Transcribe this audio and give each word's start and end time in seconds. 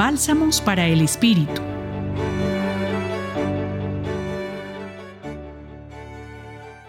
Bálsamos 0.00 0.62
para 0.62 0.86
el 0.86 1.02
Espíritu. 1.02 1.60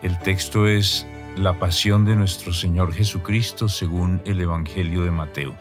El 0.01 0.17
texto 0.19 0.65
es 0.65 1.05
La 1.35 1.59
pasión 1.59 2.05
de 2.05 2.15
nuestro 2.15 2.53
Señor 2.53 2.93
Jesucristo 2.93 3.67
según 3.67 4.21
el 4.23 4.39
Evangelio 4.39 5.03
de 5.03 5.11
Mateo. 5.11 5.53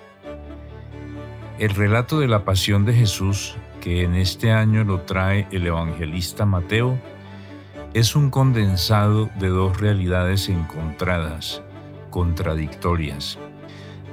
El 1.58 1.71
relato 1.71 2.21
de 2.21 2.28
la 2.28 2.44
pasión 2.44 2.85
de 2.85 2.92
Jesús, 2.92 3.56
que 3.80 4.04
en 4.04 4.14
este 4.14 4.53
año 4.53 4.85
lo 4.85 5.01
trae 5.01 5.48
el 5.51 5.67
evangelista 5.67 6.46
Mateo, 6.46 7.01
es 7.94 8.14
un 8.14 8.30
condensado 8.30 9.28
de 9.40 9.48
dos 9.48 9.80
realidades 9.80 10.48
encontradas, 10.48 11.62
contradictorias. 12.10 13.40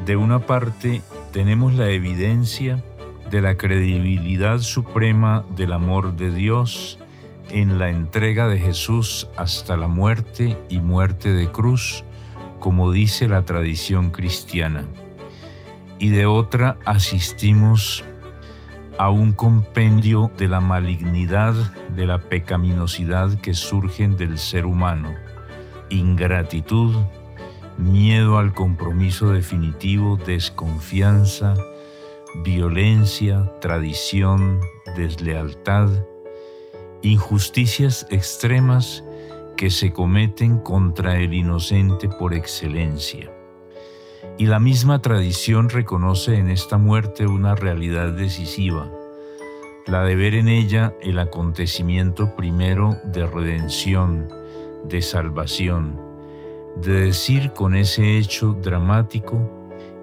De 0.07 0.15
una 0.15 0.39
parte, 0.39 1.03
tenemos 1.31 1.75
la 1.75 1.91
evidencia 1.91 2.83
de 3.29 3.41
la 3.41 3.57
credibilidad 3.57 4.59
suprema 4.59 5.43
del 5.55 5.73
amor 5.73 6.15
de 6.15 6.31
Dios 6.31 6.99
en 7.49 7.79
la 7.79 7.89
entrega 7.89 8.47
de 8.47 8.59
Jesús 8.59 9.27
hasta 9.37 9.77
la 9.77 9.87
muerte 9.87 10.57
y 10.69 10.79
muerte 10.79 11.33
de 11.33 11.51
cruz, 11.51 12.03
como 12.59 12.91
dice 12.91 13.27
la 13.27 13.43
tradición 13.45 14.11
cristiana. 14.11 14.85
Y 15.99 16.09
de 16.09 16.25
otra 16.25 16.77
asistimos 16.85 18.03
a 18.97 19.09
un 19.09 19.31
compendio 19.31 20.31
de 20.37 20.47
la 20.47 20.59
malignidad, 20.59 21.53
de 21.95 22.05
la 22.05 22.19
pecaminosidad 22.19 23.39
que 23.41 23.53
surgen 23.53 24.17
del 24.17 24.37
ser 24.37 24.65
humano, 24.65 25.13
ingratitud, 25.89 26.95
miedo 27.77 28.37
al 28.37 28.53
compromiso 28.53 29.31
definitivo, 29.31 30.17
desconfianza, 30.17 31.53
violencia, 32.35 33.51
tradición, 33.61 34.59
deslealtad, 34.95 35.89
injusticias 37.01 38.05
extremas 38.09 39.03
que 39.55 39.69
se 39.69 39.91
cometen 39.91 40.59
contra 40.59 41.17
el 41.19 41.33
inocente 41.33 42.09
por 42.09 42.33
excelencia. 42.33 43.31
Y 44.37 44.45
la 44.45 44.59
misma 44.59 45.01
tradición 45.01 45.69
reconoce 45.69 46.37
en 46.37 46.49
esta 46.49 46.77
muerte 46.77 47.25
una 47.25 47.55
realidad 47.55 48.13
decisiva, 48.13 48.91
la 49.87 50.03
de 50.03 50.15
ver 50.15 50.35
en 50.35 50.47
ella 50.47 50.93
el 51.01 51.17
acontecimiento 51.17 52.35
primero 52.35 52.97
de 53.05 53.25
redención, 53.25 54.27
de 54.83 55.01
salvación, 55.01 55.99
de 56.81 57.05
decir 57.05 57.53
con 57.53 57.75
ese 57.75 58.17
hecho 58.17 58.53
dramático 58.53 59.56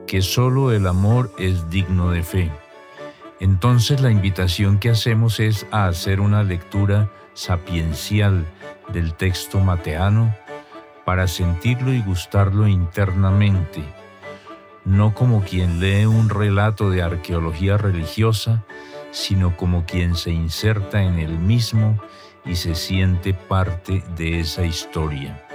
que 0.06 0.22
solo 0.22 0.72
el 0.72 0.86
amor 0.86 1.32
es 1.38 1.70
digno 1.70 2.10
de 2.10 2.22
fe. 2.22 2.50
Entonces 3.40 4.00
la 4.00 4.10
invitación 4.10 4.78
que 4.78 4.90
hacemos 4.90 5.40
es 5.40 5.66
a 5.70 5.86
hacer 5.86 6.20
una 6.20 6.42
lectura 6.42 7.10
sapiencial 7.34 8.46
del 8.92 9.14
texto 9.14 9.60
mateano 9.60 10.34
para 11.04 11.26
sentirlo 11.26 11.92
y 11.92 12.00
gustarlo 12.00 12.68
internamente 12.68 13.82
no 14.84 15.14
como 15.14 15.42
quien 15.42 15.80
lee 15.80 16.04
un 16.06 16.28
relato 16.28 16.90
de 16.90 17.02
arqueología 17.02 17.76
religiosa, 17.76 18.64
sino 19.10 19.56
como 19.56 19.86
quien 19.86 20.14
se 20.14 20.30
inserta 20.30 21.02
en 21.02 21.18
el 21.18 21.38
mismo 21.38 21.98
y 22.44 22.56
se 22.56 22.74
siente 22.74 23.32
parte 23.32 24.04
de 24.16 24.40
esa 24.40 24.64
historia. 24.64 25.46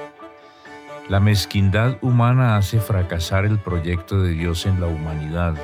La 1.10 1.20
mezquindad 1.20 1.98
humana 2.02 2.56
hace 2.56 2.80
fracasar 2.80 3.44
el 3.44 3.58
proyecto 3.58 4.22
de 4.22 4.30
Dios 4.30 4.68
en 4.68 4.80
la 4.80 4.86
humanidad. 4.86 5.56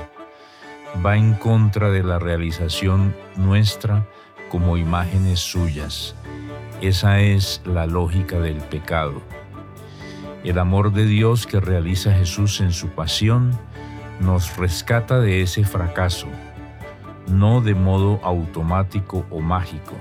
Va 1.06 1.18
en 1.18 1.36
contra 1.36 1.92
de 1.92 2.02
la 2.02 2.18
realización 2.18 3.16
nuestra 3.36 4.08
como 4.50 4.76
imágenes 4.76 5.40
suyas. 5.40 6.16
Esa 6.82 7.20
es 7.20 7.62
la 7.64 7.86
lógica 7.86 8.40
del 8.40 8.58
pecado. 8.58 9.22
El 10.44 10.58
amor 10.58 10.92
de 10.92 11.06
Dios 11.06 11.46
que 11.46 11.60
realiza 11.60 12.12
Jesús 12.12 12.60
en 12.60 12.72
su 12.72 12.88
pasión 12.90 13.52
nos 14.20 14.58
rescata 14.58 15.20
de 15.20 15.44
ese 15.44 15.64
fracaso, 15.64 16.28
no 17.28 17.62
de 17.62 17.76
modo 17.76 18.20
automático 18.24 19.28
o 19.30 19.42
mágico, 19.42 19.94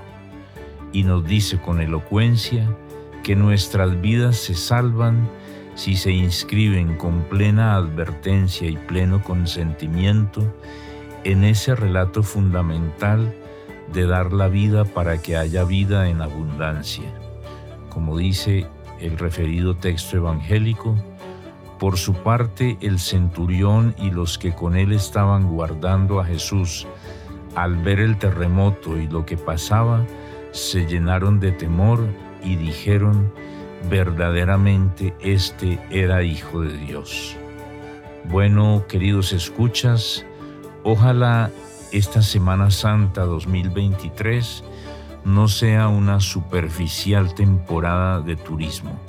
y 0.91 1.03
nos 1.03 1.23
dice 1.23 1.61
con 1.61 1.81
elocuencia 1.81 2.67
que 3.25 3.35
nuestras 3.35 3.99
vidas 4.01 4.37
se 4.37 4.53
salvan 4.53 5.27
si 5.73 5.95
se 5.95 6.11
inscriben 6.11 6.95
con 6.95 7.23
plena 7.23 7.75
advertencia 7.75 8.69
y 8.69 8.77
pleno 8.77 9.23
consentimiento 9.23 10.43
en 11.23 11.43
ese 11.43 11.73
relato 11.73 12.21
fundamental 12.21 13.33
de 13.91 14.05
dar 14.05 14.31
la 14.31 14.47
vida 14.47 14.85
para 14.85 15.23
que 15.23 15.37
haya 15.37 15.63
vida 15.63 16.07
en 16.07 16.21
abundancia. 16.21 17.11
Como 17.89 18.15
dice 18.15 18.67
el 19.01 19.17
referido 19.17 19.75
texto 19.75 20.17
evangélico, 20.17 20.95
por 21.79 21.97
su 21.97 22.13
parte 22.13 22.77
el 22.79 22.99
centurión 22.99 23.95
y 23.97 24.11
los 24.11 24.37
que 24.37 24.53
con 24.53 24.75
él 24.75 24.93
estaban 24.93 25.49
guardando 25.49 26.19
a 26.19 26.25
Jesús, 26.25 26.85
al 27.55 27.75
ver 27.75 27.99
el 28.01 28.19
terremoto 28.19 28.95
y 28.99 29.07
lo 29.07 29.25
que 29.25 29.35
pasaba, 29.35 30.05
se 30.51 30.85
llenaron 30.85 31.39
de 31.39 31.51
temor 31.51 32.07
y 32.45 32.55
dijeron, 32.55 33.33
verdaderamente 33.89 35.13
este 35.19 35.79
era 35.89 36.23
Hijo 36.23 36.61
de 36.61 36.77
Dios. 36.77 37.35
Bueno, 38.29 38.85
queridos 38.87 39.33
escuchas, 39.33 40.25
ojalá 40.83 41.51
esta 41.91 42.21
Semana 42.21 42.71
Santa 42.71 43.23
2023 43.23 44.63
no 45.25 45.47
sea 45.47 45.87
una 45.87 46.19
superficial 46.19 47.33
temporada 47.33 48.21
de 48.21 48.35
turismo. 48.35 48.99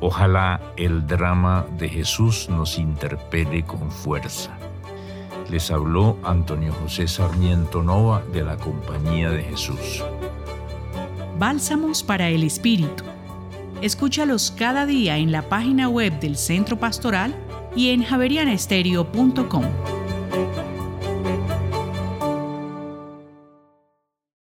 Ojalá 0.00 0.60
el 0.76 1.06
drama 1.06 1.66
de 1.78 1.88
Jesús 1.88 2.48
nos 2.48 2.78
interpele 2.78 3.64
con 3.64 3.90
fuerza. 3.90 4.56
Les 5.50 5.70
habló 5.70 6.16
Antonio 6.24 6.72
José 6.72 7.08
Sarmiento 7.08 7.82
Nova 7.82 8.22
de 8.32 8.44
la 8.44 8.56
Compañía 8.56 9.30
de 9.30 9.42
Jesús. 9.42 10.04
Bálsamos 11.38 12.02
para 12.02 12.28
el 12.30 12.42
Espíritu. 12.42 13.04
Escúchalos 13.80 14.50
cada 14.50 14.86
día 14.86 15.18
en 15.18 15.30
la 15.30 15.48
página 15.48 15.88
web 15.88 16.18
del 16.18 16.36
Centro 16.36 16.80
Pastoral 16.80 17.32
y 17.76 17.90
en 17.90 18.02
javerianestereo.com. 18.02 19.97